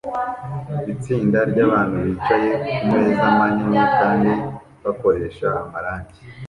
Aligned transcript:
Itsinda 0.93 1.39
ryabantu 1.51 1.97
bicaye 2.05 2.49
kumeza 2.87 3.25
manini 3.37 3.79
kandi 3.99 4.31
bakoresha 4.83 5.47
amarangi 5.63 6.19